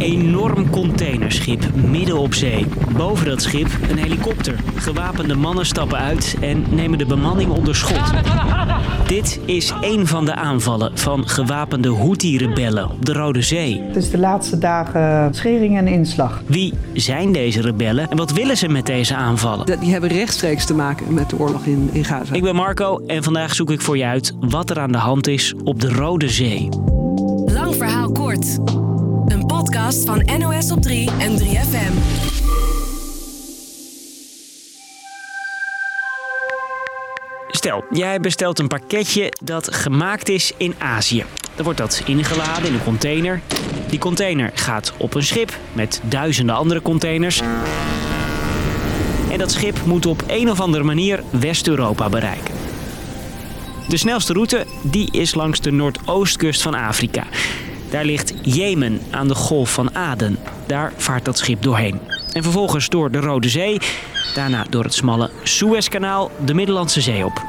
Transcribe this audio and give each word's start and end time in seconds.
enorm 0.00 0.70
containerschip 0.70 1.74
midden 1.74 2.18
op 2.18 2.34
zee. 2.34 2.66
Boven 2.96 3.26
dat 3.26 3.42
schip 3.42 3.68
een 3.90 3.98
helikopter. 3.98 4.54
Gewapende 4.74 5.34
mannen 5.34 5.66
stappen 5.66 5.98
uit 5.98 6.36
en 6.40 6.64
nemen 6.70 6.98
de 6.98 7.06
bemanning 7.06 7.50
onder 7.50 7.76
schot. 7.76 8.12
Dit 9.06 9.40
is 9.44 9.72
één 9.80 10.06
van 10.06 10.24
de 10.24 10.34
aanvallen 10.34 10.98
van 10.98 11.28
gewapende 11.28 11.94
Houthi-rebellen 11.94 12.90
op 12.90 13.04
de 13.04 13.12
Rode 13.12 13.42
Zee. 13.42 13.82
Het 13.86 13.96
is 13.96 14.10
de 14.10 14.18
laatste 14.18 14.58
dagen 14.58 15.34
schering 15.34 15.76
en 15.76 15.86
inslag. 15.86 16.42
Wie 16.46 16.74
zijn 16.92 17.32
deze 17.32 17.60
rebellen 17.60 18.10
en 18.10 18.16
wat 18.16 18.32
willen 18.32 18.56
ze 18.56 18.68
met 18.68 18.86
deze 18.86 19.14
aanvallen? 19.14 19.80
Die 19.80 19.92
hebben 19.92 20.10
rechtstreeks 20.10 20.66
te 20.66 20.74
maken 20.74 21.14
met 21.14 21.30
de 21.30 21.38
oorlog 21.38 21.64
in, 21.64 21.90
in 21.92 22.04
Gaza. 22.04 22.34
Ik 22.34 22.42
ben 22.42 22.54
Marco 22.54 23.02
en 23.06 23.22
vandaag 23.22 23.54
zoek 23.54 23.70
ik 23.70 23.80
voor 23.80 23.96
je 23.96 24.04
uit 24.04 24.34
wat 24.40 24.70
er 24.70 24.80
aan 24.80 24.92
de 24.92 24.98
hand 24.98 25.26
is 25.26 25.54
op 25.64 25.80
de 25.80 25.88
Rode 25.88 26.28
Zee. 26.28 26.68
Lang 27.46 27.74
verhaal 27.74 28.12
kort. 28.12 28.58
Van 29.90 30.28
NOS 30.38 30.70
op 30.70 30.82
3 30.82 31.10
en 31.18 31.38
3FM. 31.38 31.92
Stel, 37.48 37.84
jij 37.90 38.20
bestelt 38.20 38.58
een 38.58 38.68
pakketje 38.68 39.32
dat 39.42 39.74
gemaakt 39.74 40.28
is 40.28 40.52
in 40.56 40.74
Azië. 40.78 41.24
Dan 41.54 41.64
wordt 41.64 41.78
dat 41.78 42.02
ingeladen 42.06 42.66
in 42.68 42.74
een 42.74 42.84
container. 42.84 43.40
Die 43.88 43.98
container 43.98 44.50
gaat 44.54 44.92
op 44.96 45.14
een 45.14 45.22
schip 45.22 45.58
met 45.72 46.00
duizenden 46.04 46.54
andere 46.54 46.82
containers. 46.82 47.40
En 49.30 49.38
dat 49.38 49.50
schip 49.50 49.84
moet 49.84 50.06
op 50.06 50.22
een 50.26 50.50
of 50.50 50.60
andere 50.60 50.84
manier 50.84 51.22
West-Europa 51.30 52.08
bereiken. 52.08 52.54
De 53.88 53.96
snelste 53.96 54.32
route 54.32 54.66
die 54.82 55.12
is 55.12 55.34
langs 55.34 55.60
de 55.60 55.70
noordoostkust 55.70 56.62
van 56.62 56.74
Afrika. 56.74 57.26
Daar 57.90 58.04
ligt 58.04 58.32
Jemen 58.42 59.00
aan 59.10 59.28
de 59.28 59.34
golf 59.34 59.72
van 59.72 59.94
Aden. 59.94 60.38
Daar 60.66 60.92
vaart 60.96 61.24
dat 61.24 61.38
schip 61.38 61.62
doorheen. 61.62 62.00
En 62.32 62.42
vervolgens 62.42 62.88
door 62.88 63.10
de 63.10 63.18
Rode 63.18 63.48
Zee, 63.48 63.78
daarna 64.34 64.64
door 64.70 64.84
het 64.84 64.94
smalle 64.94 65.30
Suezkanaal 65.42 66.30
de 66.44 66.54
Middellandse 66.54 67.00
Zee 67.00 67.24
op. 67.24 67.42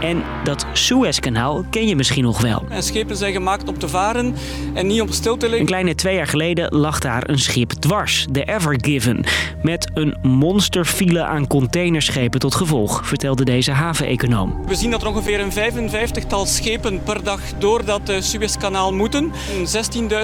En 0.00 0.22
dat 0.44 0.66
Suezkanaal 0.72 1.64
ken 1.70 1.86
je 1.86 1.96
misschien 1.96 2.24
nog 2.24 2.40
wel. 2.40 2.64
En 2.68 2.82
schepen 2.82 3.16
zijn 3.16 3.32
gemaakt 3.32 3.68
om 3.68 3.78
te 3.78 3.88
varen 3.88 4.34
en 4.74 4.86
niet 4.86 5.00
om 5.00 5.12
stil 5.12 5.36
te 5.36 5.42
liggen. 5.42 5.60
Een 5.60 5.66
kleine 5.66 5.94
twee 5.94 6.14
jaar 6.14 6.26
geleden 6.26 6.76
lag 6.76 6.98
daar 6.98 7.28
een 7.28 7.38
schip 7.38 7.70
dwars, 7.70 8.26
de 8.30 8.44
Ever 8.44 8.78
Given. 8.80 9.24
Met 9.62 9.90
een 9.94 10.16
monsterfile 10.22 11.24
aan 11.24 11.46
containerschepen 11.46 12.40
tot 12.40 12.54
gevolg, 12.54 13.06
vertelde 13.06 13.44
deze 13.44 13.70
haveneconoom. 13.70 14.66
We 14.66 14.74
zien 14.74 14.90
dat 14.90 15.02
er 15.02 15.08
ongeveer 15.08 15.40
een 15.40 15.52
55-tal 15.52 16.46
schepen 16.46 17.02
per 17.02 17.24
dag 17.24 17.40
door 17.58 17.84
dat 17.84 18.10
uh, 18.10 18.20
Suezkanaal 18.20 18.92
moeten. 18.92 19.32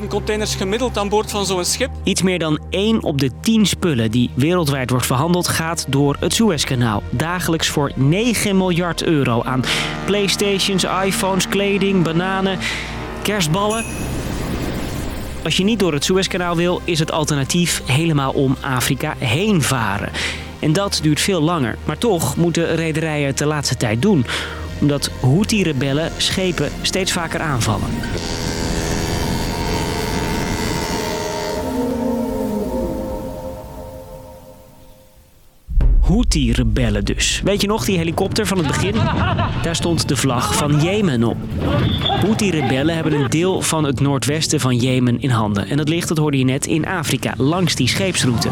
16.000 0.00 0.06
containers 0.08 0.54
gemiddeld 0.54 0.98
aan 0.98 1.08
boord 1.08 1.30
van 1.30 1.46
zo'n 1.46 1.64
schip. 1.64 1.90
Iets 2.02 2.22
meer 2.22 2.38
dan 2.38 2.60
1 2.70 3.02
op 3.02 3.18
de 3.18 3.30
10 3.40 3.66
spullen 3.66 4.10
die 4.10 4.30
wereldwijd 4.34 4.90
wordt 4.90 5.06
verhandeld 5.06 5.48
gaat 5.48 5.86
door 5.88 6.16
het 6.20 6.34
Suezkanaal. 6.34 7.02
Dagelijks 7.10 7.68
voor 7.68 7.92
9 7.94 8.56
miljard 8.56 9.02
euro 9.02 9.42
aan 9.42 9.57
Playstations, 10.04 10.84
iPhones, 11.04 11.48
kleding, 11.48 12.02
bananen, 12.02 12.58
kerstballen. 13.22 13.84
Als 15.44 15.56
je 15.56 15.64
niet 15.64 15.78
door 15.78 15.92
het 15.92 16.04
Suezkanaal 16.04 16.56
wil, 16.56 16.80
is 16.84 16.98
het 16.98 17.12
alternatief 17.12 17.82
helemaal 17.86 18.32
om 18.32 18.56
Afrika 18.60 19.14
heen 19.18 19.62
varen. 19.62 20.12
En 20.58 20.72
dat 20.72 20.98
duurt 21.02 21.20
veel 21.20 21.40
langer. 21.40 21.76
Maar 21.84 21.98
toch 21.98 22.36
moeten 22.36 22.74
rederijen 22.74 23.26
het 23.26 23.38
de 23.38 23.46
laatste 23.46 23.76
tijd 23.76 24.02
doen. 24.02 24.26
Omdat 24.80 25.10
Houthi-rebellen 25.20 26.12
schepen 26.16 26.70
steeds 26.82 27.12
vaker 27.12 27.40
aanvallen. 27.40 27.88
Houthi-rebellen 36.08 37.04
dus. 37.04 37.40
Weet 37.44 37.60
je 37.60 37.66
nog, 37.66 37.84
die 37.84 37.98
helikopter 37.98 38.46
van 38.46 38.58
het 38.58 38.66
begin? 38.66 38.94
Daar 39.62 39.76
stond 39.76 40.08
de 40.08 40.16
vlag 40.16 40.54
van 40.54 40.80
Jemen 40.80 41.24
op. 41.24 41.36
Houthi-rebellen 42.00 42.94
hebben 42.94 43.12
een 43.12 43.30
deel 43.30 43.60
van 43.60 43.84
het 43.84 44.00
noordwesten 44.00 44.60
van 44.60 44.76
Jemen 44.76 45.20
in 45.20 45.30
handen. 45.30 45.68
En 45.68 45.76
dat 45.76 45.88
ligt, 45.88 46.08
dat 46.08 46.18
hoorde 46.18 46.38
je 46.38 46.44
net, 46.44 46.66
in 46.66 46.86
Afrika, 46.86 47.34
langs 47.36 47.74
die 47.74 47.88
scheepsroute. 47.88 48.48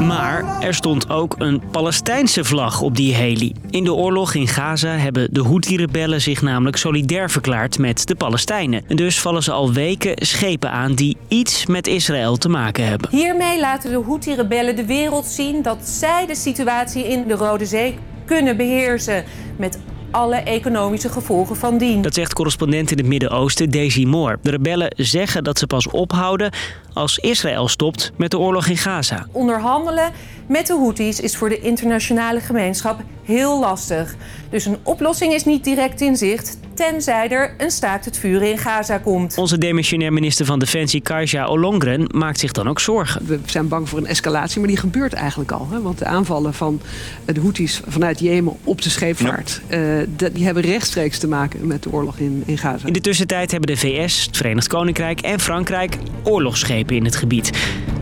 Maar 0.00 0.60
er 0.60 0.74
stond 0.74 1.10
ook 1.10 1.34
een 1.38 1.62
Palestijnse 1.70 2.44
vlag 2.44 2.80
op 2.80 2.96
die 2.96 3.14
heli. 3.14 3.52
In 3.70 3.84
de 3.84 3.94
oorlog 3.94 4.34
in 4.34 4.48
Gaza 4.48 4.88
hebben 4.88 5.28
de 5.30 5.42
Houthi-rebellen 5.42 6.20
zich 6.20 6.42
namelijk 6.42 6.76
solidair 6.76 7.30
verklaard 7.30 7.78
met 7.78 8.06
de 8.06 8.14
Palestijnen. 8.14 8.82
En 8.88 8.96
dus 8.96 9.20
vallen 9.20 9.42
ze 9.42 9.52
al 9.52 9.72
weken 9.72 10.26
schepen 10.26 10.70
aan 10.70 10.94
die 10.94 11.16
iets 11.28 11.66
met 11.66 11.86
Israël 11.86 12.36
te 12.36 12.48
maken 12.48 12.86
hebben. 12.86 13.10
Hiermee 13.10 13.60
laten 13.60 13.90
de 13.90 14.02
Houthi-rebellen 14.06 14.76
de 14.76 14.86
wereld 14.86 15.26
zien 15.26 15.62
dat 15.62 15.88
zij 15.88 16.26
de 16.26 16.34
situatie 16.34 17.08
in 17.08 17.24
de 17.26 17.34
Rode 17.34 17.66
Zee 17.66 17.98
kunnen 18.24 18.56
beheersen. 18.56 19.24
Met 19.56 19.78
alle 20.10 20.36
economische 20.36 21.08
gevolgen 21.08 21.56
van 21.56 21.78
dien. 21.78 22.02
Dat 22.02 22.14
zegt 22.14 22.32
correspondent 22.32 22.90
in 22.90 22.98
het 22.98 23.06
Midden-Oosten 23.06 23.70
Daisy 23.70 24.04
Moore. 24.04 24.38
De 24.42 24.50
rebellen 24.50 24.92
zeggen 24.96 25.44
dat 25.44 25.58
ze 25.58 25.66
pas 25.66 25.88
ophouden 25.88 26.52
als 26.92 27.18
Israël 27.18 27.68
stopt 27.68 28.12
met 28.16 28.30
de 28.30 28.38
oorlog 28.38 28.66
in 28.66 28.76
Gaza. 28.76 29.26
Onderhandelen 29.32 30.12
met 30.48 30.66
de 30.66 30.72
Houthis 30.72 31.20
is 31.20 31.36
voor 31.36 31.48
de 31.48 31.60
internationale 31.60 32.40
gemeenschap 32.40 33.00
heel 33.24 33.60
lastig. 33.60 34.14
Dus 34.50 34.64
een 34.64 34.78
oplossing 34.82 35.32
is 35.32 35.44
niet 35.44 35.64
direct 35.64 36.00
in 36.00 36.16
zicht, 36.16 36.58
tenzij 36.76 37.28
er 37.28 37.54
een 37.58 37.70
staakt 37.70 38.04
het 38.04 38.18
vuren 38.18 38.50
in 38.50 38.58
Gaza 38.58 38.98
komt. 38.98 39.38
Onze 39.38 39.58
demissionair 39.58 40.12
minister 40.12 40.46
van 40.46 40.58
Defensie 40.58 41.00
Kajsa 41.00 41.46
Ollongren 41.46 42.06
maakt 42.10 42.38
zich 42.38 42.52
dan 42.52 42.68
ook 42.68 42.80
zorgen. 42.80 43.26
We 43.26 43.38
zijn 43.44 43.68
bang 43.68 43.88
voor 43.88 43.98
een 43.98 44.06
escalatie, 44.06 44.58
maar 44.58 44.68
die 44.68 44.76
gebeurt 44.76 45.12
eigenlijk 45.12 45.52
al. 45.52 45.68
Hè? 45.70 45.82
Want 45.82 45.98
de 45.98 46.04
aanvallen 46.04 46.54
van 46.54 46.80
de 47.24 47.40
Houthis 47.40 47.80
vanuit 47.86 48.18
Jemen 48.18 48.56
op 48.64 48.82
de 48.82 48.90
scheepvaart... 48.90 49.60
Ja. 49.68 49.78
Uh, 49.78 50.06
die 50.32 50.44
hebben 50.44 50.62
rechtstreeks 50.62 51.18
te 51.18 51.28
maken 51.28 51.66
met 51.66 51.82
de 51.82 51.92
oorlog 51.92 52.18
in, 52.18 52.42
in 52.46 52.58
Gaza. 52.58 52.86
In 52.86 52.92
de 52.92 53.00
tussentijd 53.00 53.50
hebben 53.50 53.74
de 53.74 53.80
VS, 53.80 54.26
het 54.26 54.36
Verenigd 54.36 54.68
Koninkrijk 54.68 55.20
en 55.20 55.40
Frankrijk 55.40 55.98
oorlogsschepen 56.22 56.96
in 56.96 57.04
het 57.04 57.16
gebied. 57.16 57.50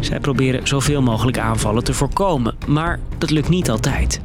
Zij 0.00 0.20
proberen 0.20 0.66
zoveel 0.66 1.02
mogelijk 1.02 1.38
aanvallen 1.38 1.84
te 1.84 1.94
voorkomen, 1.94 2.56
maar 2.66 3.00
dat 3.18 3.30
lukt 3.30 3.48
niet 3.48 3.70
altijd. 3.70 4.20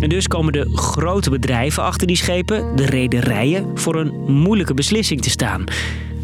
En 0.00 0.08
dus 0.08 0.28
komen 0.28 0.52
de 0.52 0.70
grote 0.74 1.30
bedrijven 1.30 1.82
achter 1.82 2.06
die 2.06 2.16
schepen, 2.16 2.76
de 2.76 2.86
rederijen, 2.86 3.78
voor 3.78 3.96
een 3.96 4.12
moeilijke 4.26 4.74
beslissing 4.74 5.22
te 5.22 5.30
staan. 5.30 5.64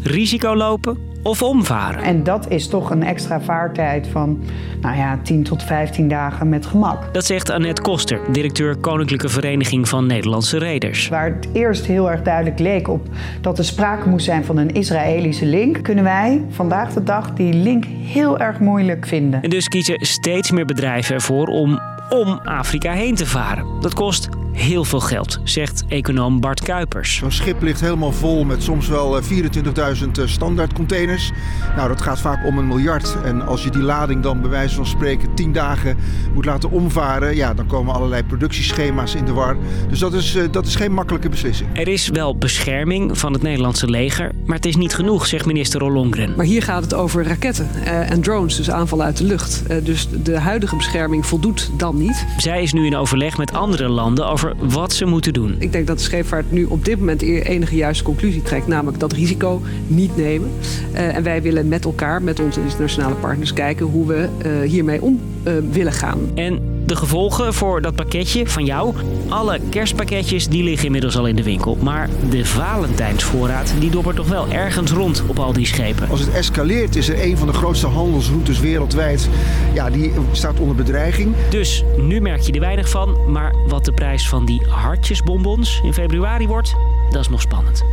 Risico 0.03 0.55
lopen 0.55 0.97
of 1.23 1.41
omvaren. 1.41 2.03
En 2.03 2.23
dat 2.23 2.49
is 2.49 2.67
toch 2.67 2.89
een 2.89 3.03
extra 3.03 3.41
vaartijd 3.41 4.07
van 4.07 4.43
nou 4.81 4.97
ja, 4.97 5.19
10 5.23 5.43
tot 5.43 5.63
15 5.63 6.07
dagen 6.07 6.49
met 6.49 6.65
gemak. 6.65 7.13
Dat 7.13 7.25
zegt 7.25 7.49
Annette 7.49 7.81
Koster, 7.81 8.19
directeur 8.31 8.75
Koninklijke 8.75 9.29
Vereniging 9.29 9.89
van 9.89 10.05
Nederlandse 10.05 10.57
Reders. 10.57 11.07
Waar 11.07 11.33
het 11.33 11.47
eerst 11.53 11.85
heel 11.85 12.11
erg 12.11 12.21
duidelijk 12.21 12.59
leek 12.59 12.87
op 12.87 13.07
dat 13.41 13.57
er 13.57 13.65
sprake 13.65 14.09
moest 14.09 14.25
zijn 14.25 14.45
van 14.45 14.57
een 14.57 14.73
Israëlische 14.73 15.45
link, 15.45 15.83
kunnen 15.83 16.03
wij 16.03 16.45
vandaag 16.49 16.93
de 16.93 17.03
dag 17.03 17.33
die 17.33 17.53
link 17.53 17.85
heel 17.85 18.39
erg 18.39 18.59
moeilijk 18.59 19.07
vinden. 19.07 19.41
En 19.41 19.49
dus 19.49 19.67
kiezen 19.67 20.05
steeds 20.05 20.51
meer 20.51 20.65
bedrijven 20.65 21.15
ervoor 21.15 21.47
om 21.47 21.79
om 22.09 22.39
Afrika 22.43 22.91
heen 22.91 23.15
te 23.15 23.25
varen. 23.25 23.81
Dat 23.81 23.93
kost 23.93 24.29
heel 24.57 24.83
veel 24.83 24.99
geld, 24.99 25.39
zegt 25.43 25.83
econoom 25.87 26.39
Bart 26.39 26.61
Kuipers. 26.61 27.15
Zo'n 27.15 27.31
schip 27.31 27.61
ligt 27.61 27.81
helemaal 27.81 28.11
vol 28.11 28.43
met 28.43 28.63
soms 28.63 28.87
wel 28.87 29.21
24.000 29.21 30.23
standaard 30.25 30.73
containers. 30.73 31.31
Nou, 31.75 31.87
dat 31.87 32.01
gaat 32.01 32.19
vaak 32.19 32.45
om 32.45 32.57
een 32.57 32.67
miljard. 32.67 33.17
En 33.23 33.41
als 33.41 33.63
je 33.63 33.69
die 33.69 33.81
lading 33.81 34.23
dan 34.23 34.41
bij 34.41 34.49
wijze 34.49 34.75
van 34.75 34.85
spreken 34.85 35.33
10 35.33 35.53
dagen 35.53 35.97
moet 36.33 36.45
laten 36.45 36.71
omvaren, 36.71 37.35
ja, 37.35 37.53
dan 37.53 37.67
komen 37.67 37.93
allerlei 37.93 38.23
productieschema's 38.23 39.15
in 39.15 39.25
de 39.25 39.33
war. 39.33 39.57
Dus 39.89 39.99
dat 39.99 40.13
is, 40.13 40.37
dat 40.51 40.65
is 40.65 40.75
geen 40.75 40.93
makkelijke 40.93 41.29
beslissing. 41.29 41.69
Er 41.73 41.87
is 41.87 42.09
wel 42.09 42.37
bescherming 42.37 43.17
van 43.17 43.33
het 43.33 43.41
Nederlandse 43.41 43.89
leger, 43.89 44.31
maar 44.45 44.55
het 44.55 44.65
is 44.65 44.75
niet 44.75 44.95
genoeg, 44.95 45.27
zegt 45.27 45.45
minister 45.45 45.83
Ollongren. 45.83 46.33
Maar 46.35 46.45
hier 46.45 46.63
gaat 46.63 46.83
het 46.83 46.93
over 46.93 47.23
raketten 47.23 47.69
en 47.85 48.21
drones, 48.21 48.55
dus 48.55 48.71
aanvallen 48.71 49.05
uit 49.05 49.17
de 49.17 49.23
lucht. 49.23 49.63
Dus 49.85 50.07
de 50.23 50.39
huidige 50.39 50.75
bescherming 50.75 51.25
voldoet 51.25 51.69
dan 51.77 51.97
niet. 51.97 52.25
Zij 52.37 52.63
is 52.63 52.73
nu 52.73 52.85
in 52.85 52.95
overleg 52.95 53.37
met 53.37 53.53
andere 53.53 53.87
landen 53.87 54.27
over 54.27 54.46
wat 54.59 54.93
ze 54.93 55.05
moeten 55.05 55.33
doen. 55.33 55.55
Ik 55.59 55.71
denk 55.71 55.87
dat 55.87 55.97
de 55.97 56.03
scheepvaart 56.03 56.51
nu 56.51 56.65
op 56.65 56.85
dit 56.85 56.99
moment 56.99 57.19
de 57.19 57.41
enige 57.41 57.75
juiste 57.75 58.03
conclusie 58.03 58.41
trekt, 58.41 58.67
namelijk 58.67 58.99
dat 58.99 59.13
risico 59.13 59.61
niet 59.87 60.17
nemen. 60.17 60.49
Uh, 60.93 61.15
en 61.15 61.23
wij 61.23 61.41
willen 61.41 61.67
met 61.67 61.85
elkaar, 61.85 62.21
met 62.21 62.39
onze 62.39 62.61
internationale 62.61 63.15
partners, 63.15 63.53
kijken 63.53 63.85
hoe 63.85 64.07
we 64.07 64.27
uh, 64.45 64.69
hiermee 64.69 65.01
om 65.01 65.19
uh, 65.43 65.53
willen 65.71 65.93
gaan. 65.93 66.19
En 66.35 66.76
De 66.87 66.95
gevolgen 66.95 67.53
voor 67.53 67.81
dat 67.81 67.95
pakketje 67.95 68.47
van 68.47 68.65
jou? 68.65 68.93
Alle 69.29 69.59
kerstpakketjes 69.69 70.47
die 70.47 70.63
liggen 70.63 70.85
inmiddels 70.85 71.17
al 71.17 71.25
in 71.25 71.35
de 71.35 71.43
winkel. 71.43 71.77
Maar 71.81 72.09
de 72.29 72.45
Valentijnsvoorraad 72.45 73.73
die 73.79 73.89
dobbert 73.89 74.15
toch 74.15 74.27
wel 74.27 74.47
ergens 74.47 74.91
rond 74.91 75.23
op 75.27 75.39
al 75.39 75.53
die 75.53 75.65
schepen. 75.65 76.09
Als 76.09 76.19
het 76.19 76.33
escaleert 76.33 76.95
is 76.95 77.09
er 77.09 77.23
een 77.23 77.37
van 77.37 77.47
de 77.47 77.53
grootste 77.53 77.87
handelsroutes 77.87 78.59
wereldwijd. 78.59 79.29
Ja, 79.73 79.89
die 79.89 80.13
staat 80.31 80.59
onder 80.59 80.75
bedreiging. 80.75 81.35
Dus 81.49 81.83
nu 81.97 82.21
merk 82.21 82.41
je 82.41 82.51
er 82.51 82.59
weinig 82.59 82.89
van. 82.89 83.31
Maar 83.31 83.55
wat 83.67 83.85
de 83.85 83.93
prijs 83.93 84.29
van 84.29 84.45
die 84.45 84.61
hartjesbonbons 84.69 85.81
in 85.83 85.93
februari 85.93 86.47
wordt, 86.47 86.75
dat 87.09 87.21
is 87.21 87.29
nog 87.29 87.41
spannend. 87.41 87.83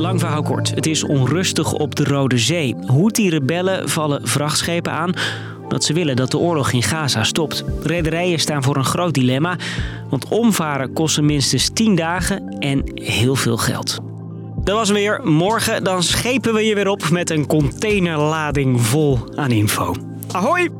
Lang 0.00 0.20
verhaal 0.20 0.42
kort. 0.42 0.74
Het 0.74 0.86
is 0.86 1.04
onrustig 1.04 1.72
op 1.72 1.94
de 1.94 2.04
Rode 2.04 2.38
Zee. 2.38 2.76
Houthi-rebellen 2.86 3.88
vallen 3.88 4.28
vrachtschepen 4.28 4.92
aan 4.92 5.12
omdat 5.70 5.84
ze 5.84 5.92
willen 5.92 6.16
dat 6.16 6.30
de 6.30 6.38
oorlog 6.38 6.72
in 6.72 6.82
Gaza 6.82 7.24
stopt. 7.24 7.64
Rederijen 7.82 8.38
staan 8.38 8.62
voor 8.62 8.76
een 8.76 8.84
groot 8.84 9.14
dilemma, 9.14 9.56
want 10.08 10.28
omvaren 10.28 10.92
kost 10.92 11.20
minstens 11.20 11.70
10 11.72 11.94
dagen 11.94 12.58
en 12.58 12.82
heel 12.94 13.36
veel 13.36 13.56
geld. 13.56 13.98
Dat 14.64 14.74
was 14.76 14.90
weer. 14.90 15.20
Morgen 15.24 15.84
dan 15.84 16.02
schepen 16.02 16.54
we 16.54 16.64
je 16.64 16.74
weer 16.74 16.88
op 16.88 17.10
met 17.10 17.30
een 17.30 17.46
containerlading 17.46 18.80
vol 18.80 19.18
aan 19.34 19.50
info. 19.50 19.94
Ahoy! 20.32 20.79